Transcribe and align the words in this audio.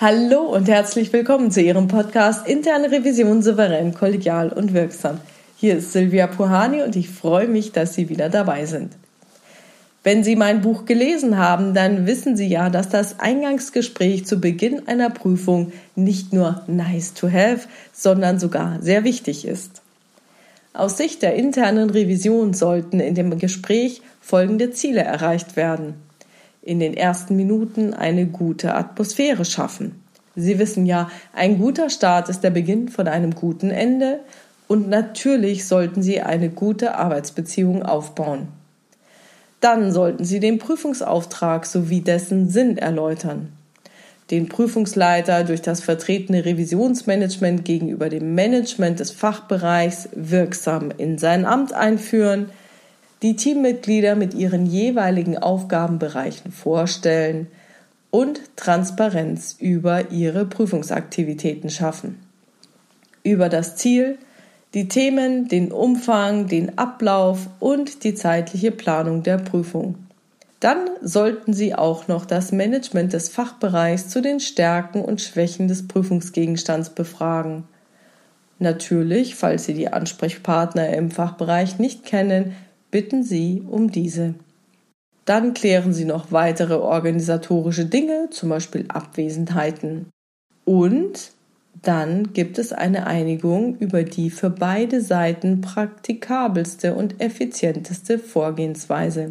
Hallo 0.00 0.42
und 0.42 0.68
herzlich 0.68 1.12
willkommen 1.12 1.50
zu 1.50 1.60
Ihrem 1.60 1.88
Podcast 1.88 2.46
Interne 2.46 2.88
Revision 2.92 3.42
souverän, 3.42 3.92
kollegial 3.92 4.50
und 4.50 4.72
wirksam. 4.72 5.18
Hier 5.56 5.78
ist 5.78 5.92
Silvia 5.92 6.28
Puhani 6.28 6.84
und 6.84 6.94
ich 6.94 7.08
freue 7.08 7.48
mich, 7.48 7.72
dass 7.72 7.94
Sie 7.94 8.08
wieder 8.08 8.28
dabei 8.28 8.64
sind. 8.64 8.92
Wenn 10.04 10.22
Sie 10.22 10.36
mein 10.36 10.60
Buch 10.60 10.84
gelesen 10.84 11.36
haben, 11.36 11.74
dann 11.74 12.06
wissen 12.06 12.36
Sie 12.36 12.46
ja, 12.46 12.70
dass 12.70 12.88
das 12.88 13.18
Eingangsgespräch 13.18 14.24
zu 14.24 14.40
Beginn 14.40 14.86
einer 14.86 15.10
Prüfung 15.10 15.72
nicht 15.96 16.32
nur 16.32 16.62
nice 16.68 17.14
to 17.14 17.28
have, 17.28 17.66
sondern 17.92 18.38
sogar 18.38 18.80
sehr 18.80 19.02
wichtig 19.02 19.48
ist. 19.48 19.82
Aus 20.74 20.96
Sicht 20.96 21.22
der 21.22 21.34
internen 21.34 21.90
Revision 21.90 22.54
sollten 22.54 23.00
in 23.00 23.16
dem 23.16 23.36
Gespräch 23.36 24.00
folgende 24.20 24.70
Ziele 24.70 25.00
erreicht 25.00 25.56
werden 25.56 25.94
in 26.68 26.80
den 26.80 26.94
ersten 26.94 27.34
Minuten 27.34 27.94
eine 27.94 28.26
gute 28.26 28.74
Atmosphäre 28.74 29.46
schaffen. 29.46 30.02
Sie 30.36 30.58
wissen 30.58 30.84
ja, 30.84 31.10
ein 31.32 31.58
guter 31.58 31.88
Start 31.88 32.28
ist 32.28 32.44
der 32.44 32.50
Beginn 32.50 32.90
von 32.90 33.08
einem 33.08 33.34
guten 33.34 33.70
Ende 33.70 34.20
und 34.68 34.86
natürlich 34.90 35.66
sollten 35.66 36.02
Sie 36.02 36.20
eine 36.20 36.50
gute 36.50 36.94
Arbeitsbeziehung 36.94 37.82
aufbauen. 37.82 38.48
Dann 39.60 39.92
sollten 39.92 40.26
Sie 40.26 40.40
den 40.40 40.58
Prüfungsauftrag 40.58 41.64
sowie 41.64 42.02
dessen 42.02 42.50
Sinn 42.50 42.76
erläutern. 42.76 43.50
Den 44.30 44.50
Prüfungsleiter 44.50 45.44
durch 45.44 45.62
das 45.62 45.80
vertretene 45.80 46.44
Revisionsmanagement 46.44 47.64
gegenüber 47.64 48.10
dem 48.10 48.34
Management 48.34 49.00
des 49.00 49.10
Fachbereichs 49.10 50.10
wirksam 50.14 50.90
in 50.98 51.16
sein 51.16 51.46
Amt 51.46 51.72
einführen, 51.72 52.50
die 53.22 53.36
Teammitglieder 53.36 54.14
mit 54.14 54.34
ihren 54.34 54.66
jeweiligen 54.66 55.38
Aufgabenbereichen 55.38 56.52
vorstellen 56.52 57.48
und 58.10 58.40
Transparenz 58.56 59.56
über 59.58 60.10
ihre 60.10 60.46
Prüfungsaktivitäten 60.46 61.70
schaffen. 61.70 62.20
Über 63.22 63.48
das 63.48 63.76
Ziel, 63.76 64.18
die 64.74 64.88
Themen, 64.88 65.48
den 65.48 65.72
Umfang, 65.72 66.46
den 66.46 66.78
Ablauf 66.78 67.48
und 67.58 68.04
die 68.04 68.14
zeitliche 68.14 68.70
Planung 68.70 69.22
der 69.22 69.38
Prüfung. 69.38 69.96
Dann 70.60 70.88
sollten 71.00 71.52
Sie 71.52 71.74
auch 71.74 72.08
noch 72.08 72.26
das 72.26 72.52
Management 72.52 73.12
des 73.12 73.28
Fachbereichs 73.28 74.08
zu 74.08 74.20
den 74.20 74.40
Stärken 74.40 75.02
und 75.02 75.20
Schwächen 75.20 75.68
des 75.68 75.86
Prüfungsgegenstands 75.86 76.90
befragen. 76.90 77.64
Natürlich, 78.58 79.36
falls 79.36 79.66
Sie 79.66 79.74
die 79.74 79.88
Ansprechpartner 79.88 80.88
im 80.88 81.12
Fachbereich 81.12 81.78
nicht 81.78 82.04
kennen, 82.04 82.56
bitten 82.90 83.22
Sie 83.22 83.62
um 83.68 83.90
diese. 83.90 84.34
Dann 85.24 85.52
klären 85.52 85.92
Sie 85.92 86.04
noch 86.04 86.32
weitere 86.32 86.74
organisatorische 86.74 87.84
Dinge, 87.84 88.28
zum 88.30 88.48
Beispiel 88.48 88.86
Abwesenheiten. 88.88 90.06
Und 90.64 91.32
dann 91.82 92.32
gibt 92.32 92.58
es 92.58 92.72
eine 92.72 93.06
Einigung 93.06 93.76
über 93.78 94.02
die 94.02 94.30
für 94.30 94.50
beide 94.50 95.00
Seiten 95.00 95.60
praktikabelste 95.60 96.94
und 96.94 97.20
effizienteste 97.20 98.18
Vorgehensweise. 98.18 99.30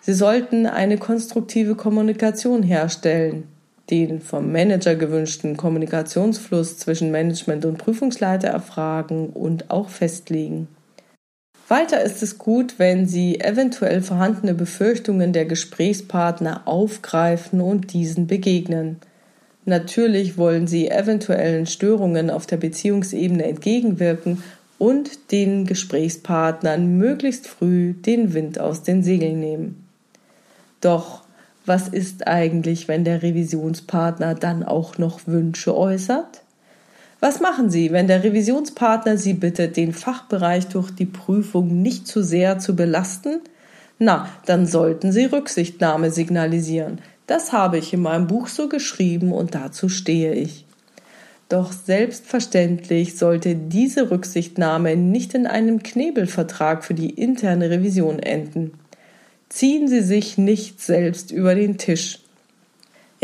Sie 0.00 0.14
sollten 0.14 0.66
eine 0.66 0.98
konstruktive 0.98 1.76
Kommunikation 1.76 2.62
herstellen, 2.62 3.44
den 3.90 4.20
vom 4.20 4.52
Manager 4.52 4.94
gewünschten 4.96 5.56
Kommunikationsfluss 5.56 6.78
zwischen 6.78 7.10
Management 7.10 7.64
und 7.64 7.78
Prüfungsleiter 7.78 8.48
erfragen 8.48 9.28
und 9.30 9.70
auch 9.70 9.88
festlegen. 9.88 10.68
Weiter 11.68 12.02
ist 12.02 12.22
es 12.22 12.36
gut, 12.36 12.74
wenn 12.78 13.06
Sie 13.06 13.40
eventuell 13.40 14.02
vorhandene 14.02 14.52
Befürchtungen 14.52 15.32
der 15.32 15.46
Gesprächspartner 15.46 16.62
aufgreifen 16.66 17.62
und 17.62 17.94
diesen 17.94 18.26
begegnen. 18.26 18.98
Natürlich 19.64 20.36
wollen 20.36 20.66
Sie 20.66 20.90
eventuellen 20.90 21.64
Störungen 21.64 22.28
auf 22.28 22.46
der 22.46 22.58
Beziehungsebene 22.58 23.44
entgegenwirken 23.44 24.42
und 24.78 25.32
den 25.32 25.64
Gesprächspartnern 25.64 26.98
möglichst 26.98 27.46
früh 27.46 27.94
den 27.94 28.34
Wind 28.34 28.60
aus 28.60 28.82
den 28.82 29.02
Segeln 29.02 29.40
nehmen. 29.40 29.88
Doch 30.82 31.22
was 31.64 31.88
ist 31.88 32.26
eigentlich, 32.26 32.88
wenn 32.88 33.04
der 33.04 33.22
Revisionspartner 33.22 34.34
dann 34.34 34.64
auch 34.64 34.98
noch 34.98 35.26
Wünsche 35.26 35.74
äußert? 35.74 36.43
Was 37.24 37.40
machen 37.40 37.70
Sie, 37.70 37.90
wenn 37.90 38.06
der 38.06 38.22
Revisionspartner 38.22 39.16
Sie 39.16 39.32
bittet, 39.32 39.78
den 39.78 39.94
Fachbereich 39.94 40.66
durch 40.66 40.90
die 40.90 41.06
Prüfung 41.06 41.80
nicht 41.80 42.06
zu 42.06 42.22
sehr 42.22 42.58
zu 42.58 42.76
belasten? 42.76 43.40
Na, 43.98 44.28
dann 44.44 44.66
sollten 44.66 45.10
Sie 45.10 45.24
Rücksichtnahme 45.24 46.10
signalisieren. 46.10 47.00
Das 47.26 47.50
habe 47.54 47.78
ich 47.78 47.94
in 47.94 48.02
meinem 48.02 48.26
Buch 48.26 48.48
so 48.48 48.68
geschrieben 48.68 49.32
und 49.32 49.54
dazu 49.54 49.88
stehe 49.88 50.34
ich. 50.34 50.66
Doch 51.48 51.72
selbstverständlich 51.72 53.16
sollte 53.16 53.56
diese 53.56 54.10
Rücksichtnahme 54.10 54.94
nicht 54.94 55.32
in 55.32 55.46
einem 55.46 55.82
Knebelvertrag 55.82 56.84
für 56.84 56.92
die 56.92 57.08
interne 57.08 57.70
Revision 57.70 58.18
enden. 58.18 58.72
Ziehen 59.48 59.88
Sie 59.88 60.02
sich 60.02 60.36
nicht 60.36 60.82
selbst 60.82 61.30
über 61.30 61.54
den 61.54 61.78
Tisch. 61.78 62.23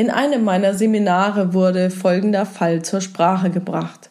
In 0.00 0.08
einem 0.08 0.44
meiner 0.44 0.72
Seminare 0.72 1.52
wurde 1.52 1.90
folgender 1.90 2.46
Fall 2.46 2.80
zur 2.80 3.02
Sprache 3.02 3.50
gebracht. 3.50 4.08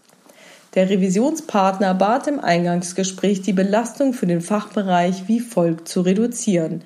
Der 0.76 0.88
Revisionspartner 0.88 1.96
bat 1.96 2.28
im 2.28 2.40
Eingangsgespräch 2.40 3.42
die 3.42 3.54
Belastung 3.54 4.14
für 4.14 4.28
den 4.28 4.42
Fachbereich 4.42 5.24
wie 5.26 5.40
folgt 5.40 5.88
zu 5.88 6.02
reduzieren. 6.02 6.84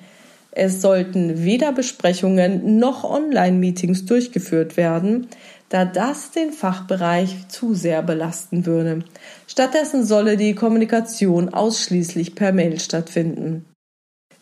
Es 0.52 0.80
sollten 0.80 1.44
weder 1.44 1.72
Besprechungen 1.72 2.78
noch 2.78 3.04
Online-Meetings 3.04 4.06
durchgeführt 4.06 4.78
werden, 4.78 5.26
da 5.68 5.84
das 5.84 6.30
den 6.30 6.50
Fachbereich 6.52 7.48
zu 7.48 7.74
sehr 7.74 8.02
belasten 8.02 8.64
würde. 8.64 9.04
Stattdessen 9.46 10.06
solle 10.06 10.38
die 10.38 10.54
Kommunikation 10.54 11.52
ausschließlich 11.52 12.34
per 12.34 12.52
Mail 12.52 12.80
stattfinden. 12.80 13.66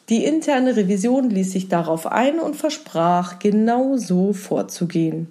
Die 0.08 0.24
interne 0.24 0.76
Revision 0.76 1.30
ließ 1.30 1.52
sich 1.52 1.68
darauf 1.68 2.06
ein 2.06 2.40
und 2.40 2.56
versprach, 2.56 3.38
genau 3.38 3.96
so 3.96 4.32
vorzugehen. 4.32 5.28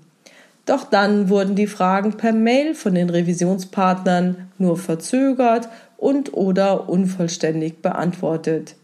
Doch 0.65 0.85
dann 0.85 1.29
wurden 1.29 1.55
die 1.55 1.67
Fragen 1.67 2.13
per 2.13 2.31
Mail 2.31 2.75
von 2.75 2.95
den 2.95 3.09
Revisionspartnern 3.09 4.47
nur 4.57 4.77
verzögert 4.77 5.67
und 5.97 6.33
oder 6.33 6.89
unvollständig 6.89 7.81
beantwortet. 7.81 8.75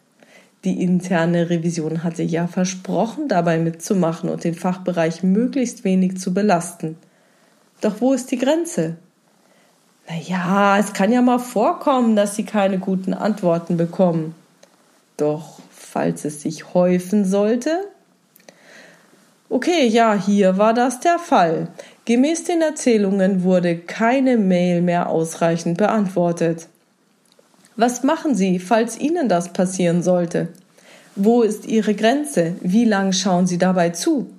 Die 0.64 0.82
interne 0.84 1.50
Revision 1.50 2.04
hatte 2.04 2.24
ja 2.24 2.48
versprochen, 2.48 3.28
dabei 3.28 3.58
mitzumachen 3.58 4.30
und 4.30 4.44
den 4.44 4.56
Fachbereich 4.56 5.24
möglichst 5.24 5.84
wenig 5.84 6.18
zu 6.18 6.34
belasten. 6.34 6.98
Doch 7.80 8.02
wo 8.02 8.14
ist 8.14 8.32
die 8.32 8.38
Grenze? 8.38 8.98
Na 10.10 10.16
ja, 10.18 10.78
es 10.80 10.94
kann 10.94 11.12
ja 11.12 11.22
mal 11.22 11.40
vorkommen, 11.40 12.16
dass 12.16 12.36
sie 12.36 12.44
keine 12.44 12.80
guten 12.80 13.14
Antworten 13.14 13.78
bekommen. 13.78 14.36
Doch 15.16 15.60
falls 15.98 16.26
es 16.26 16.44
sich 16.44 16.76
häufen 16.76 17.26
sollte? 17.26 17.72
Okay, 19.50 19.88
ja, 19.88 20.14
hier 20.14 20.60
war 20.60 20.76
das 20.76 21.00
der 21.00 21.18
Fall. 21.18 21.70
Gemäß 22.06 22.44
den 22.44 22.62
Erzählungen 22.62 23.42
wurde 23.42 23.76
keine 23.78 24.38
Mail 24.38 24.84
mehr 24.84 25.10
ausreichend 25.10 25.80
beantwortet. 25.80 26.68
Was 27.78 28.04
machen 28.04 28.36
Sie, 28.36 28.60
falls 28.60 29.00
Ihnen 29.00 29.28
das 29.28 29.54
passieren 29.54 30.04
sollte? 30.04 30.50
Wo 31.16 31.42
ist 31.42 31.66
Ihre 31.66 31.96
Grenze? 31.96 32.54
Wie 32.62 32.86
lang 32.86 33.12
schauen 33.12 33.48
Sie 33.48 33.58
dabei 33.58 33.90
zu? 33.90 34.30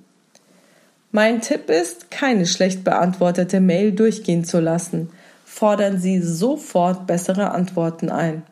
Mein 1.11 1.41
Tipp 1.41 1.69
ist, 1.69 2.09
keine 2.09 2.45
schlecht 2.45 2.85
beantwortete 2.85 3.59
Mail 3.59 3.91
durchgehen 3.91 4.45
zu 4.45 4.61
lassen. 4.61 5.09
Fordern 5.43 5.99
Sie 5.99 6.21
sofort 6.21 7.05
bessere 7.05 7.51
Antworten 7.51 8.09
ein. 8.09 8.43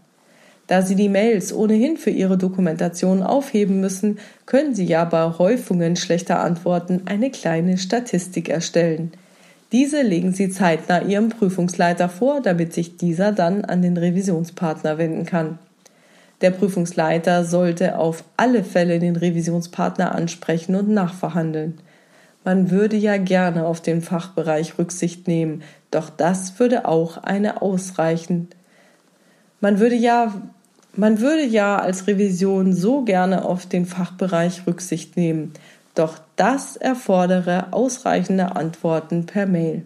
Da 0.67 0.81
Sie 0.81 0.95
die 0.95 1.07
Mails 1.07 1.53
ohnehin 1.53 1.95
für 1.95 2.09
Ihre 2.09 2.37
Dokumentation 2.37 3.23
aufheben 3.23 3.79
müssen, 3.79 4.19
können 4.45 4.75
Sie 4.75 4.85
ja 4.85 5.05
bei 5.05 5.23
Häufungen 5.23 5.95
schlechter 5.95 6.41
Antworten 6.41 7.03
eine 7.05 7.31
kleine 7.31 7.77
Statistik 7.77 8.49
erstellen. 8.49 9.13
Diese 9.71 10.01
legen 10.01 10.33
Sie 10.33 10.49
zeitnah 10.49 11.01
Ihrem 11.01 11.29
Prüfungsleiter 11.29 12.09
vor, 12.09 12.41
damit 12.41 12.73
sich 12.73 12.97
dieser 12.97 13.31
dann 13.31 13.63
an 13.63 13.81
den 13.81 13.95
Revisionspartner 13.95 14.97
wenden 14.97 15.25
kann. 15.25 15.57
Der 16.41 16.51
Prüfungsleiter 16.51 17.45
sollte 17.45 17.97
auf 17.97 18.25
alle 18.35 18.63
Fälle 18.63 18.99
den 18.99 19.15
Revisionspartner 19.15 20.13
ansprechen 20.13 20.75
und 20.75 20.89
nachverhandeln. 20.89 21.79
Man 22.43 22.71
würde 22.71 22.97
ja 22.97 23.17
gerne 23.17 23.65
auf 23.65 23.81
den 23.81 24.01
Fachbereich 24.01 24.77
Rücksicht 24.77 25.27
nehmen, 25.27 25.63
doch 25.91 26.09
das 26.09 26.59
würde 26.59 26.85
auch 26.85 27.17
eine 27.17 27.61
ausreichend 27.61 28.55
man 29.59 29.79
würde 29.79 29.95
ja 29.95 30.33
man 30.97 31.21
würde 31.21 31.45
ja 31.45 31.77
als 31.77 32.07
Revision 32.07 32.73
so 32.73 33.03
gerne 33.03 33.45
auf 33.45 33.65
den 33.65 33.85
Fachbereich 33.85 34.67
Rücksicht 34.67 35.15
nehmen, 35.15 35.53
doch 35.95 36.19
das 36.35 36.75
erfordere 36.75 37.71
ausreichende 37.71 38.55
Antworten 38.55 39.25
per 39.25 39.45
Mail. 39.45 39.83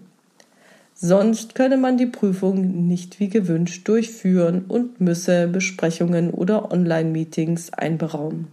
Sonst 0.94 1.56
könne 1.56 1.78
man 1.78 1.98
die 1.98 2.06
Prüfung 2.06 2.88
nicht 2.88 3.20
wie 3.20 3.30
gewünscht 3.30 3.88
durchführen 3.88 4.66
und 4.68 5.02
müsse 5.02 5.48
Besprechungen 5.48 6.30
oder 6.30 6.72
Online-Meetings 6.72 7.74
einberaumen. 7.74 8.48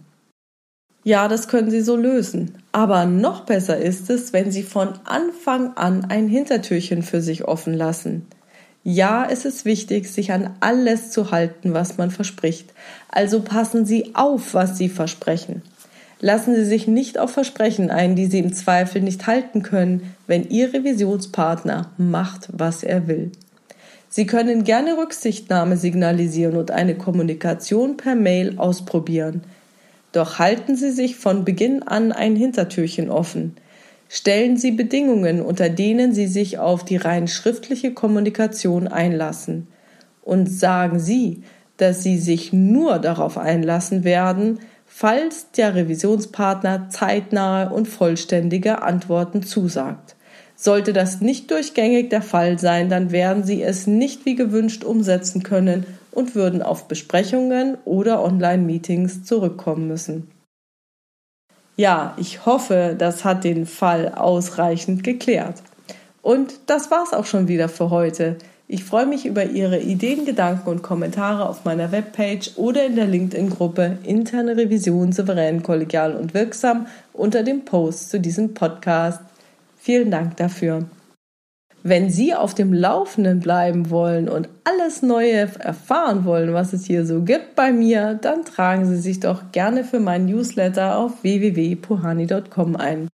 Ja, 1.03 1.27
das 1.27 1.47
können 1.47 1.71
Sie 1.71 1.81
so 1.81 1.95
lösen. 1.95 2.55
Aber 2.71 3.05
noch 3.05 3.45
besser 3.45 3.77
ist 3.77 4.09
es, 4.09 4.33
wenn 4.33 4.51
Sie 4.51 4.63
von 4.63 4.89
Anfang 5.05 5.73
an 5.77 6.05
ein 6.05 6.27
Hintertürchen 6.27 7.03
für 7.03 7.21
sich 7.21 7.45
offen 7.45 7.73
lassen. 7.73 8.25
Ja, 8.91 9.27
es 9.29 9.45
ist 9.45 9.65
wichtig, 9.65 10.09
sich 10.09 10.31
an 10.31 10.49
alles 10.61 11.11
zu 11.11 11.29
halten, 11.29 11.75
was 11.75 11.99
man 11.99 12.09
verspricht. 12.09 12.73
Also 13.07 13.41
passen 13.41 13.85
Sie 13.85 14.15
auf, 14.15 14.55
was 14.55 14.79
Sie 14.79 14.89
versprechen. 14.89 15.61
Lassen 16.21 16.55
Sie 16.55 16.65
sich 16.65 16.87
nicht 16.87 17.19
auf 17.19 17.29
Versprechen 17.29 17.91
ein, 17.91 18.15
die 18.15 18.25
Sie 18.25 18.39
im 18.39 18.51
Zweifel 18.51 19.03
nicht 19.03 19.27
halten 19.27 19.61
können, 19.61 20.15
wenn 20.25 20.49
Ihr 20.49 20.73
Revisionspartner 20.73 21.91
macht, 21.99 22.49
was 22.51 22.81
er 22.81 23.07
will. 23.07 23.31
Sie 24.09 24.25
können 24.25 24.63
gerne 24.63 24.97
Rücksichtnahme 24.97 25.77
signalisieren 25.77 26.57
und 26.57 26.71
eine 26.71 26.95
Kommunikation 26.95 27.95
per 27.95 28.15
Mail 28.15 28.57
ausprobieren. 28.57 29.43
Doch 30.13 30.39
halten 30.39 30.75
Sie 30.75 30.89
sich 30.89 31.15
von 31.15 31.45
Beginn 31.45 31.83
an 31.83 32.11
ein 32.11 32.35
Hintertürchen 32.35 33.11
offen. 33.11 33.55
Stellen 34.11 34.57
Sie 34.57 34.71
Bedingungen, 34.71 35.39
unter 35.39 35.69
denen 35.69 36.13
Sie 36.13 36.25
sich 36.25 36.57
auf 36.57 36.83
die 36.83 36.97
rein 36.97 37.27
schriftliche 37.27 37.93
Kommunikation 37.93 38.87
einlassen. 38.87 39.67
Und 40.23 40.47
sagen 40.47 40.99
Sie, 40.99 41.43
dass 41.77 42.01
Sie 42.01 42.17
sich 42.17 42.51
nur 42.51 42.97
darauf 42.97 43.37
einlassen 43.37 44.03
werden, 44.03 44.59
falls 44.87 45.51
der 45.51 45.75
Revisionspartner 45.75 46.89
zeitnahe 46.89 47.69
und 47.69 47.87
vollständige 47.87 48.81
Antworten 48.81 49.43
zusagt. 49.43 50.15
Sollte 50.55 50.91
das 50.91 51.21
nicht 51.21 51.51
durchgängig 51.51 52.09
der 52.09 52.23
Fall 52.23 52.57
sein, 52.57 52.89
dann 52.89 53.11
werden 53.11 53.43
Sie 53.43 53.61
es 53.61 53.85
nicht 53.85 54.25
wie 54.25 54.35
gewünscht 54.35 54.83
umsetzen 54.83 55.43
können 55.43 55.85
und 56.11 56.33
würden 56.33 56.63
auf 56.63 56.87
Besprechungen 56.87 57.77
oder 57.85 58.23
Online-Meetings 58.23 59.23
zurückkommen 59.23 59.87
müssen. 59.87 60.31
Ja, 61.79 62.13
ich 62.17 62.45
hoffe, 62.45 62.93
das 62.97 63.23
hat 63.23 63.45
den 63.45 63.65
Fall 63.65 64.13
ausreichend 64.13 65.01
geklärt. 65.01 65.63
Und 66.21 66.59
das 66.65 66.91
war's 66.91 67.13
auch 67.13 67.25
schon 67.25 67.47
wieder 67.47 67.69
für 67.69 67.89
heute. 67.89 68.35
Ich 68.67 68.83
freue 68.83 69.05
mich 69.05 69.25
über 69.25 69.45
Ihre 69.45 69.79
Ideen, 69.79 70.25
Gedanken 70.25 70.67
und 70.67 70.81
Kommentare 70.81 71.47
auf 71.47 71.63
meiner 71.63 71.93
Webpage 71.93 72.57
oder 72.57 72.85
in 72.85 72.97
der 72.97 73.05
LinkedIn-Gruppe 73.05 73.97
Interne 74.03 74.57
Revision 74.57 75.13
souverän, 75.13 75.63
kollegial 75.63 76.17
und 76.17 76.33
wirksam 76.33 76.87
unter 77.13 77.43
dem 77.43 77.63
Post 77.63 78.09
zu 78.09 78.19
diesem 78.19 78.53
Podcast. 78.53 79.21
Vielen 79.77 80.11
Dank 80.11 80.35
dafür. 80.35 80.83
Wenn 81.83 82.09
Sie 82.09 82.35
auf 82.35 82.53
dem 82.53 82.73
Laufenden 82.73 83.39
bleiben 83.39 83.89
wollen 83.89 84.27
und 84.27 84.49
alles 84.65 85.01
Neue 85.01 85.49
erfahren 85.59 86.25
wollen, 86.25 86.53
was 86.53 86.73
es 86.73 86.85
hier 86.85 87.05
so 87.05 87.21
gibt 87.21 87.55
bei 87.55 87.71
mir, 87.71 88.15
dann 88.15 88.43
tragen 88.43 88.85
Sie 88.85 88.97
sich 88.97 89.21
doch 89.21 89.51
gerne 89.51 89.83
für 89.85 89.99
meinen 89.99 90.25
Newsletter 90.25 90.97
auf 90.97 91.23
www.puhani.com 91.23 92.75
ein. 92.75 93.07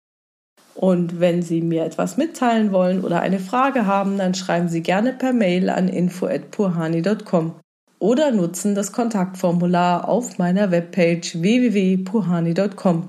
Und 0.75 1.21
wenn 1.21 1.43
Sie 1.43 1.61
mir 1.61 1.85
etwas 1.85 2.17
mitteilen 2.17 2.73
wollen 2.73 3.05
oder 3.05 3.21
eine 3.21 3.41
Frage 3.41 3.87
haben, 3.87 4.17
dann 4.17 4.35
schreiben 4.35 4.69
Sie 4.69 4.83
gerne 4.83 5.13
per 5.13 5.33
Mail 5.33 5.69
an 5.69 5.89
info@puhani.com 5.89 7.55
oder 7.99 8.33
nutzen 8.33 8.75
das 8.75 8.93
Kontaktformular 8.93 10.09
auf 10.09 10.39
meiner 10.39 10.71
Webpage 10.71 11.41
www.puhani.com. 11.41 13.09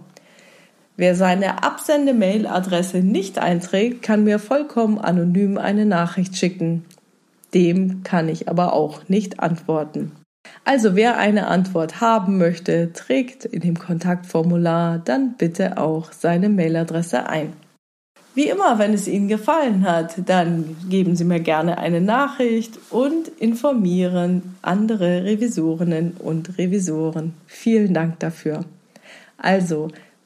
Wer 0.96 1.16
seine 1.16 1.64
Absende-Mail-Adresse 1.64 3.00
nicht 3.00 3.40
einträgt, 3.40 4.04
kann 4.04 4.24
mir 4.24 4.38
vollkommen 4.38 5.00
anonym 5.00 5.58
eine 5.58 5.86
Nachricht 5.86 6.38
schicken. 6.38 6.86
Dem 7.54 8.04
kann 8.04 8.30
ich 8.30 8.48
aber 8.48 8.74
auch 8.74 9.10
nicht 9.10 9.40
antworten. 9.40 10.12
Also 10.66 10.96
wer 10.96 11.18
eine 11.18 11.48
Antwort 11.48 12.00
haben 12.00 12.38
möchte, 12.38 12.94
trägt 12.94 13.46
in 13.46 13.62
dem 13.62 13.78
Kontaktformular 13.78 15.00
dann 15.00 15.36
bitte 15.38 15.78
auch 15.78 16.12
seine 16.12 16.50
Mailadresse 16.50 17.28
ein. 17.28 17.54
Wie 18.36 18.50
immer, 18.50 18.80
wenn 18.80 18.94
es 18.94 19.08
Ihnen 19.08 19.28
gefallen 19.28 19.88
hat, 19.88 20.28
dann 20.28 20.76
geben 20.90 21.16
Sie 21.16 21.24
mir 21.24 21.40
gerne 21.40 21.78
eine 21.78 22.02
Nachricht 22.02 22.80
und 22.90 23.28
informieren 23.28 24.56
andere 24.64 25.24
Revisorinnen 25.24 26.14
und 26.18 26.58
Revisoren. 26.58 27.34
Vielen 27.46 27.94
Dank 27.94 28.20
dafür. 28.20 28.66
Also, 29.38 29.90